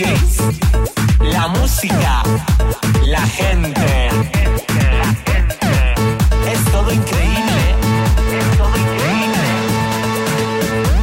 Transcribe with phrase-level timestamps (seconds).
[0.00, 0.40] DJs,
[1.20, 2.22] la música,
[3.06, 4.08] la gente.
[6.50, 7.74] Es todo increíble,
[8.38, 9.46] es todo increíble.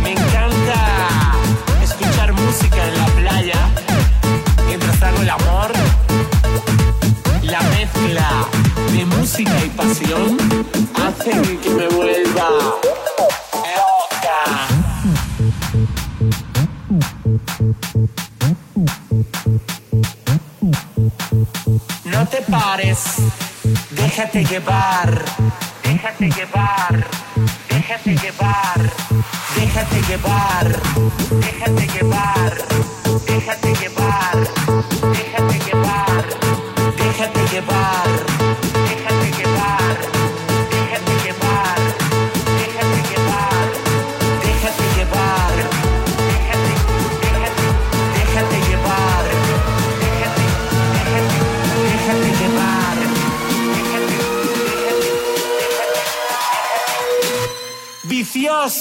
[0.01, 1.35] Me encanta
[1.83, 3.69] escuchar música en la playa
[4.65, 5.71] mientras hago el amor.
[7.44, 8.47] La mezcla
[8.94, 10.38] de música y pasión
[10.95, 12.86] hacen que me vuelva
[23.91, 25.23] déjate llevar,
[25.83, 27.07] déjate llevar,
[27.69, 28.91] déjate llevar,
[29.55, 30.81] déjate llevar,
[31.41, 32.76] déjate llevar,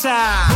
[0.08, 0.55] Ah.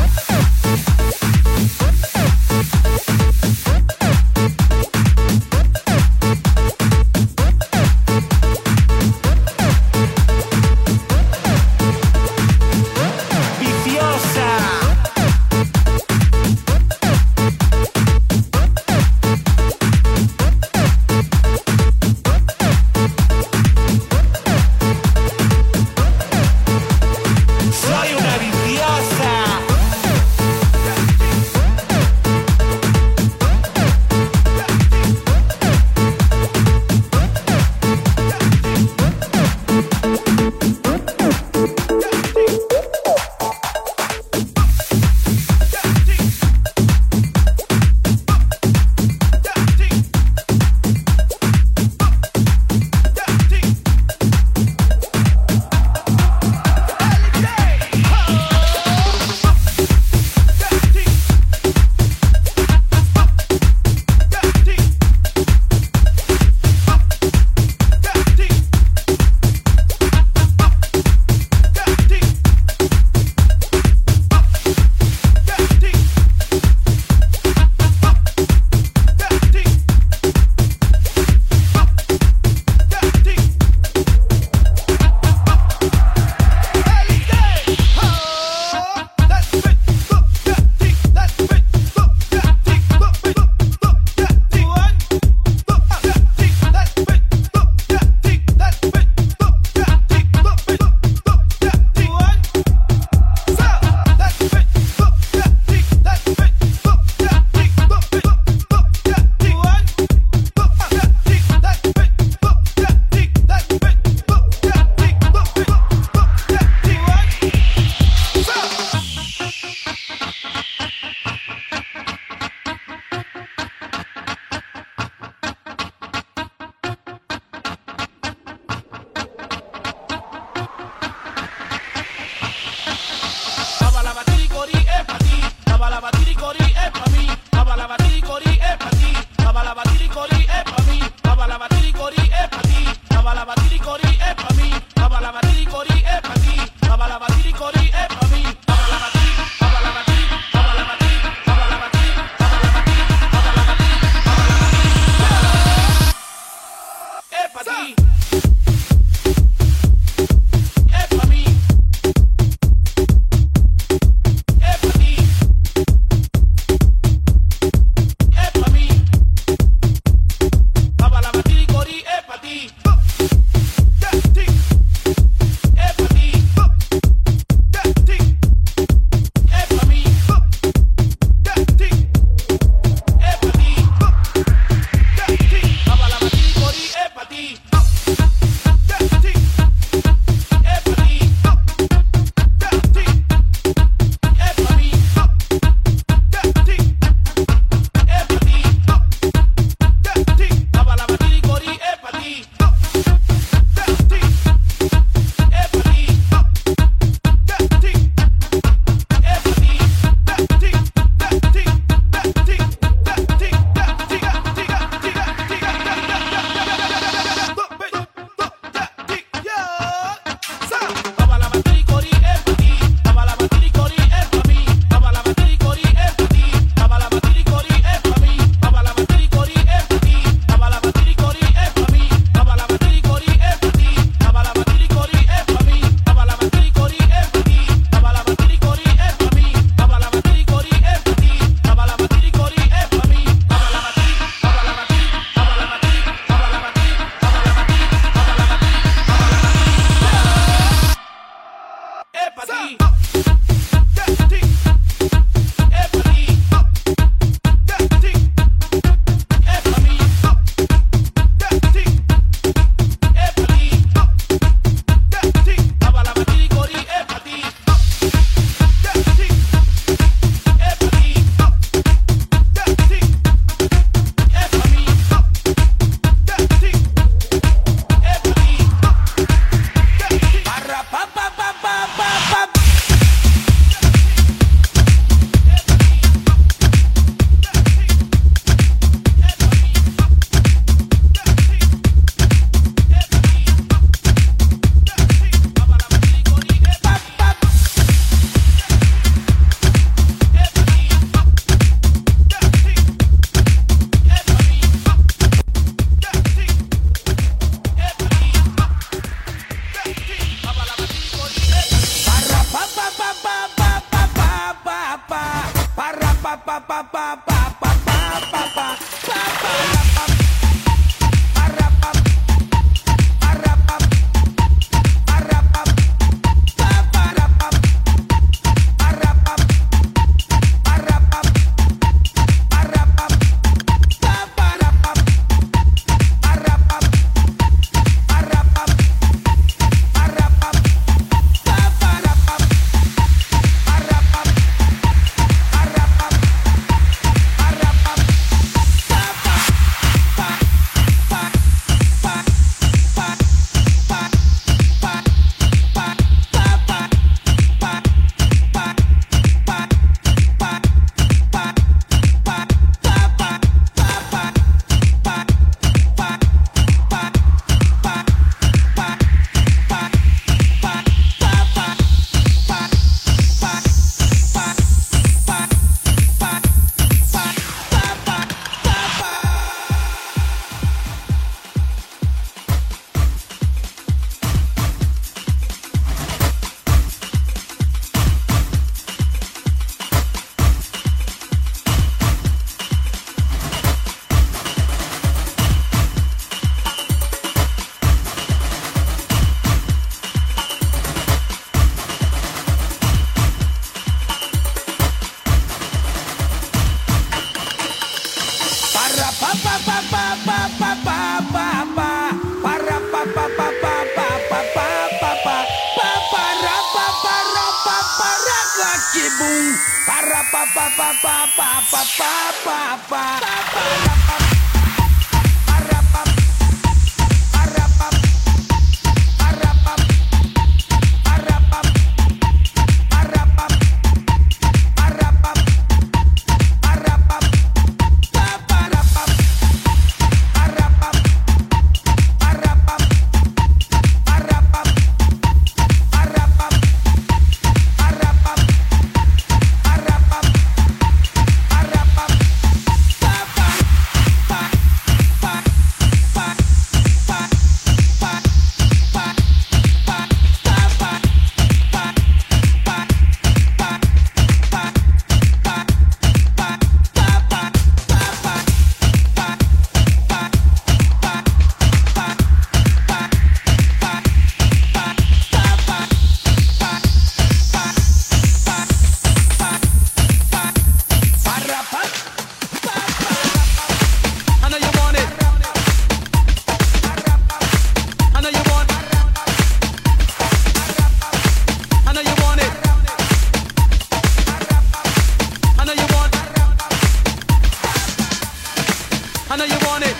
[499.32, 499.94] I know you want it.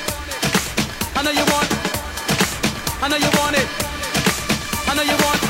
[1.15, 1.71] I know you want.
[3.01, 3.69] I know you want it.
[4.89, 5.50] I know you want.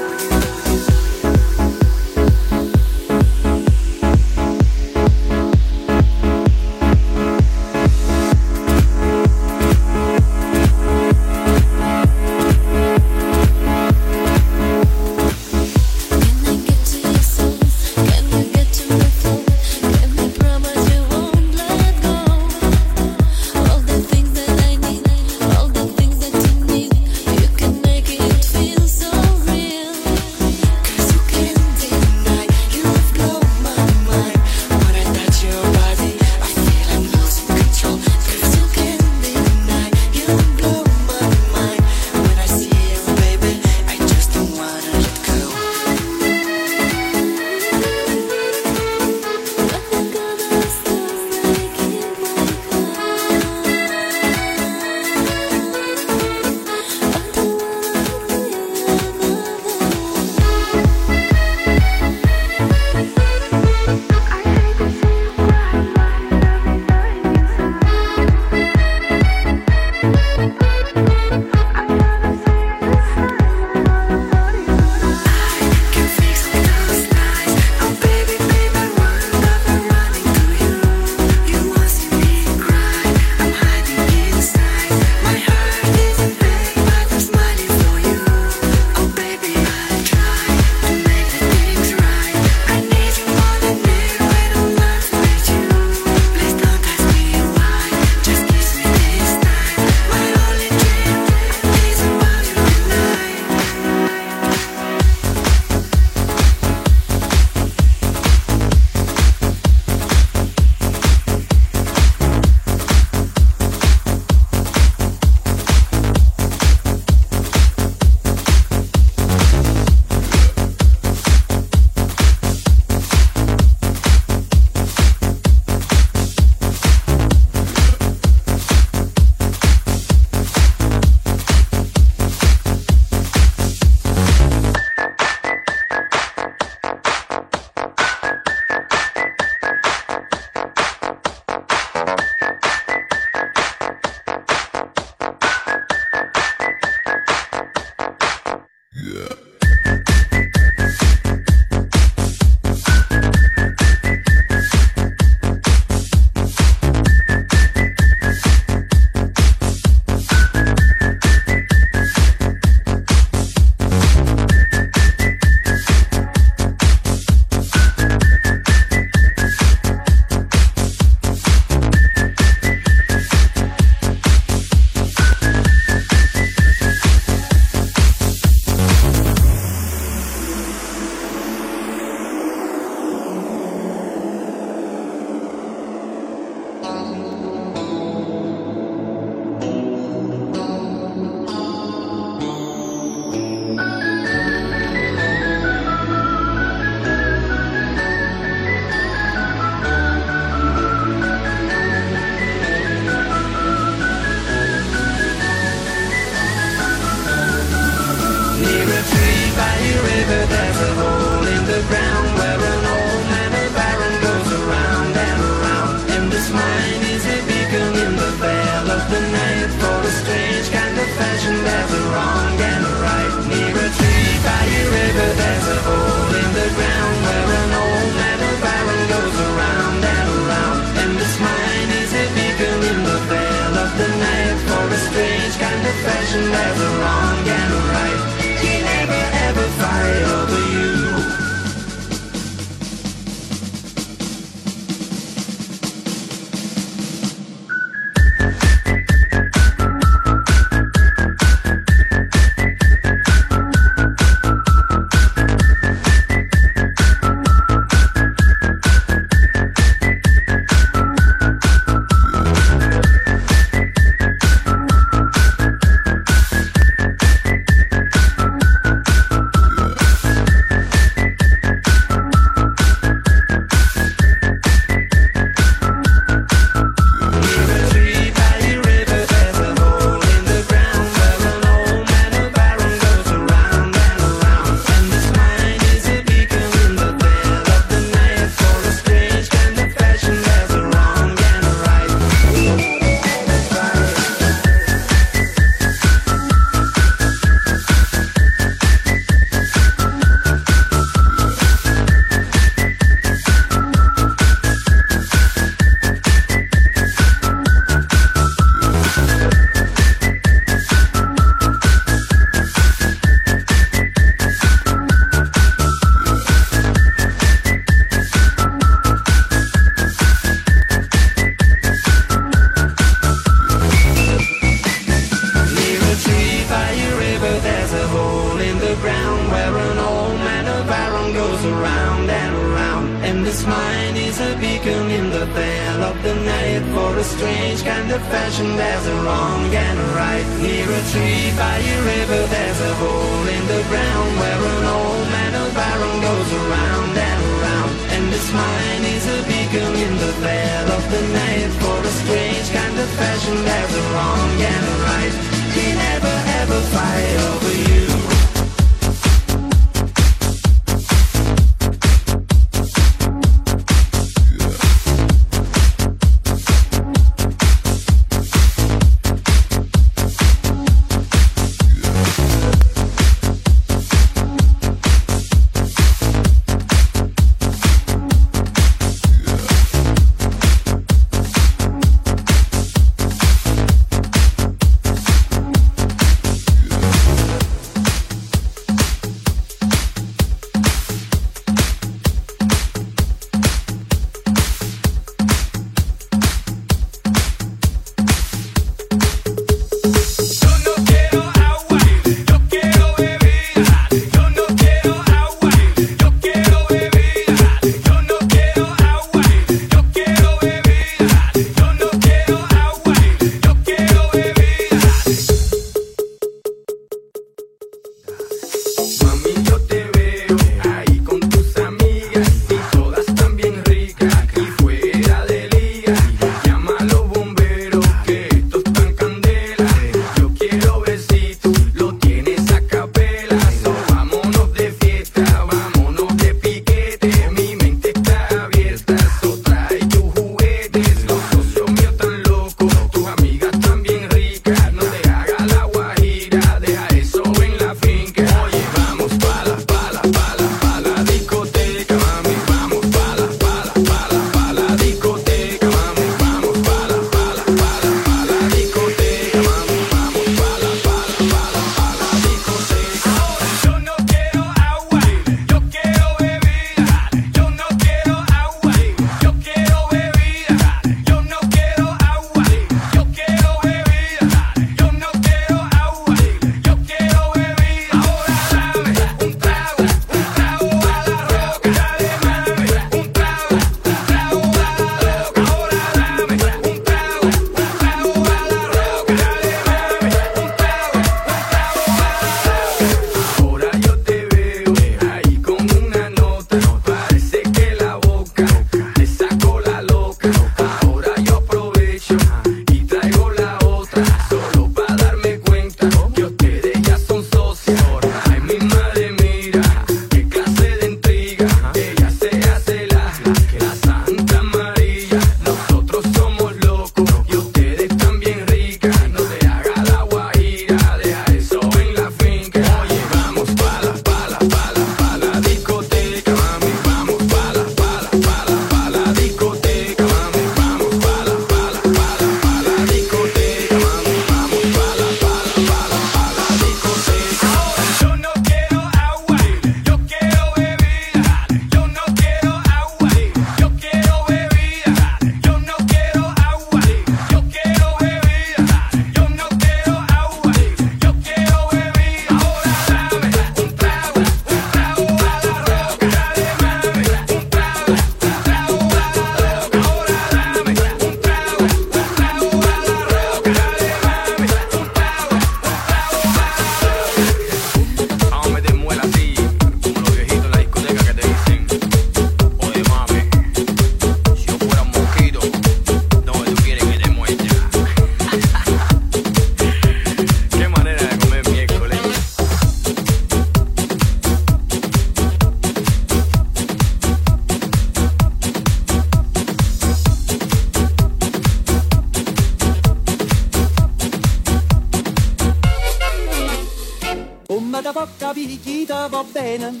[599.28, 600.00] va bene.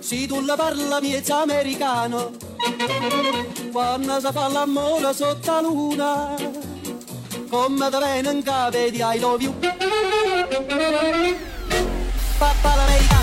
[0.00, 2.30] Se tu la parla miezza americano,
[3.72, 6.34] quando si fa l'amore sotto la luna,
[7.50, 9.54] come da viene vedi capo di I love you.
[12.38, 13.17] Papà l'americano.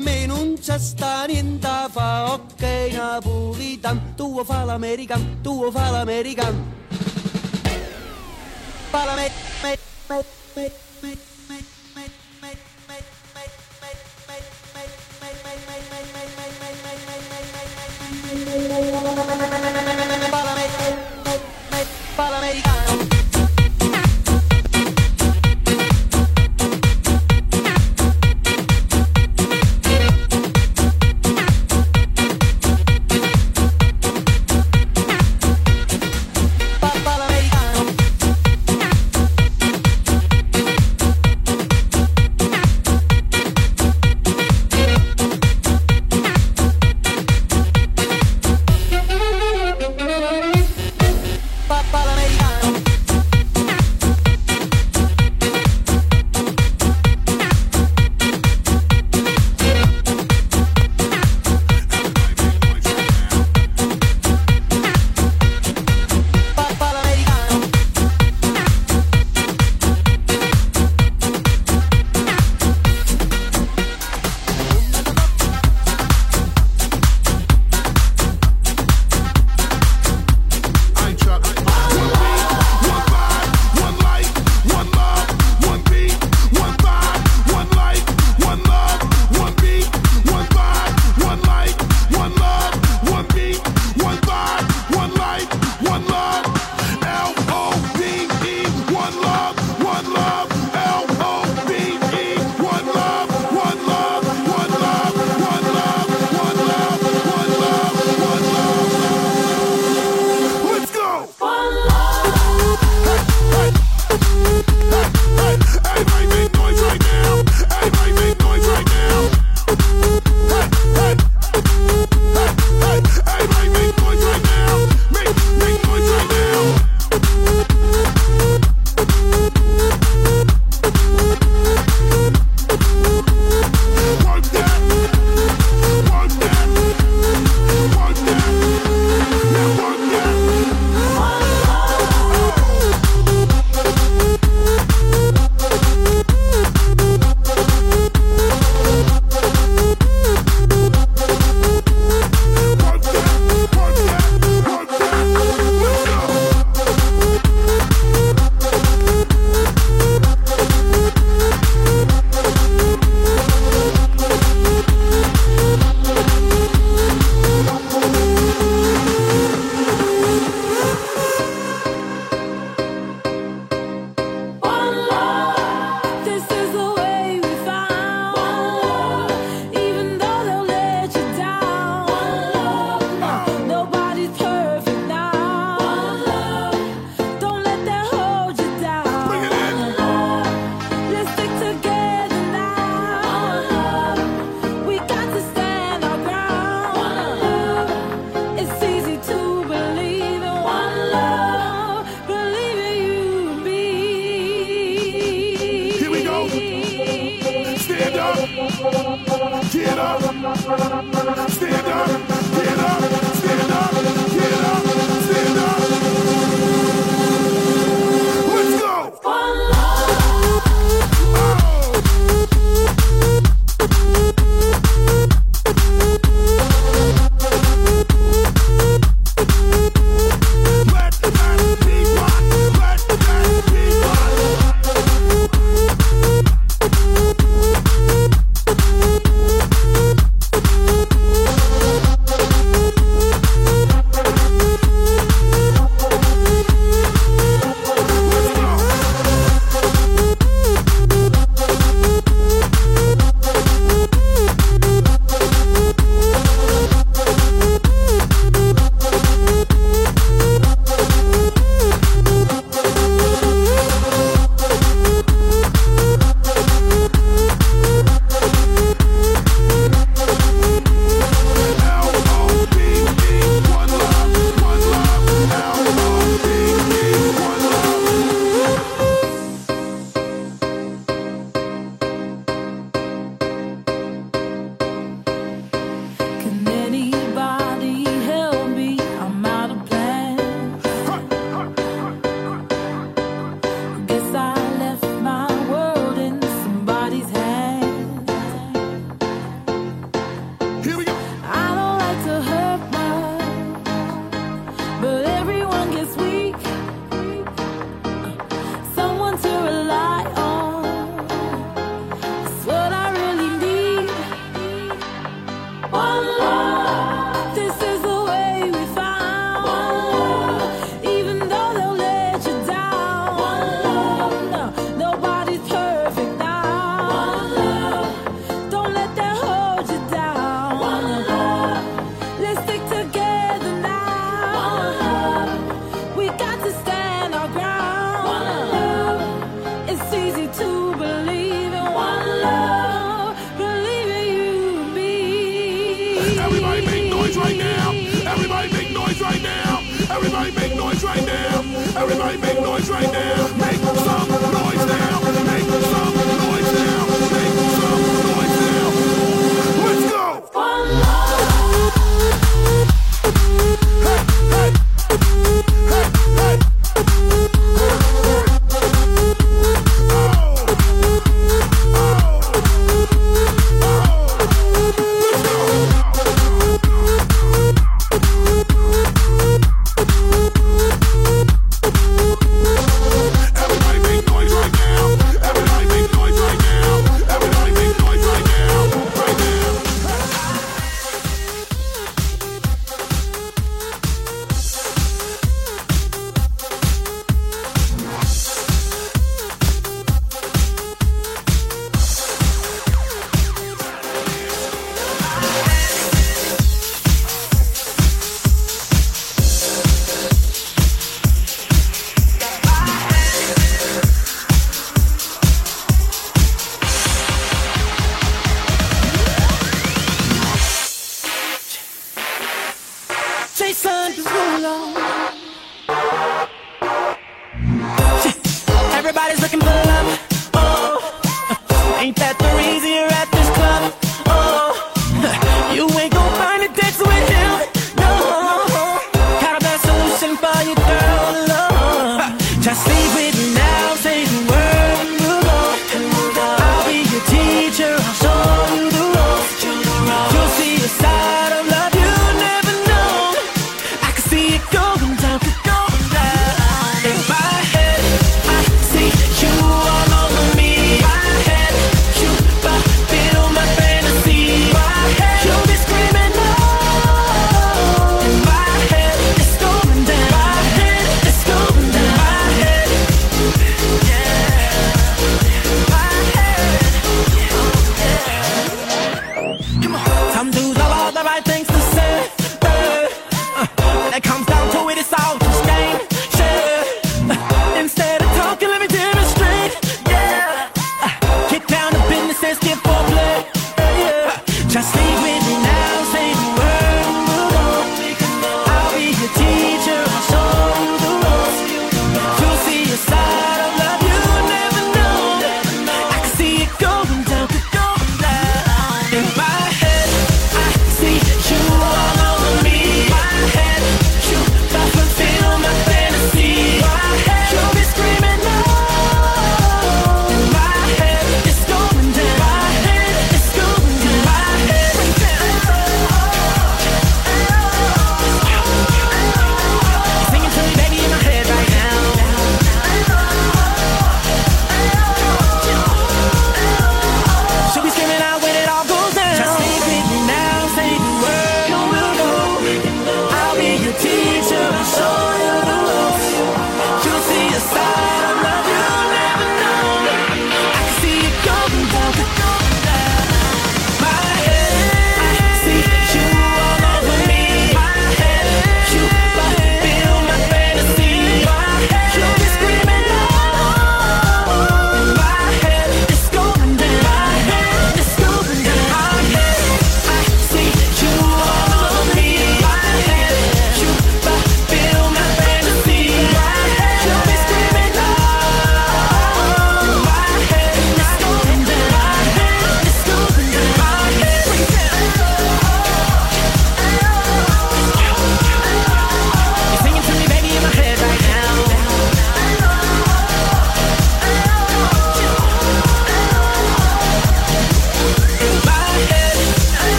[0.00, 0.49] me non